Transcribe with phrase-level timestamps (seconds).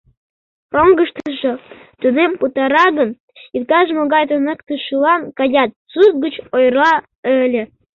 [0.75, 1.53] Роҥгыштыжо
[1.99, 3.09] тунем пытара гын,
[3.57, 6.93] иктаж-могай туныктышылан каят сурт гыч ойырла
[7.45, 7.63] ыле...